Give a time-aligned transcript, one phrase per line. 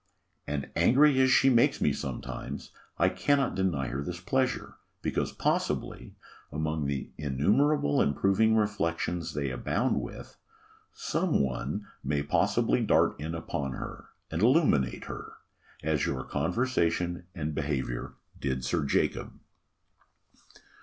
[0.47, 5.31] And, angry as she makes me some times, I cannot deny her this pleasure, because
[5.31, 6.15] possibly,
[6.51, 10.37] among the innumerable improving reflections they abound with,
[10.91, 15.33] some one may possibly dart in upon her, and illuminate her,
[15.83, 19.33] as your conversation and behaviour did Sir Jacob.